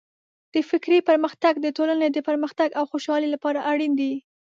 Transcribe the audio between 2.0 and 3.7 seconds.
د پرمختګ او خوشحالۍ لپاره